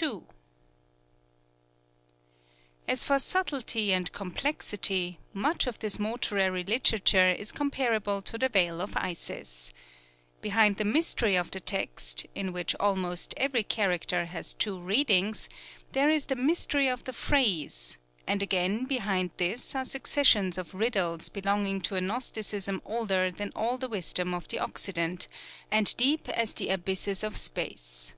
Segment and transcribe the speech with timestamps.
[0.00, 0.22] II
[2.88, 8.80] As for subtlety and complexity, much of this mortuary literature is comparable to the Veil
[8.80, 9.74] of Isis.
[10.40, 15.46] Behind the mystery of the text in which almost every character has two readings
[15.92, 21.28] there is the mystery of the phrase; and again behind this are successions of riddles
[21.28, 25.28] belonging to a gnosticism older than all the wisdom of the Occident,
[25.70, 28.14] and deep as the abysses of Space.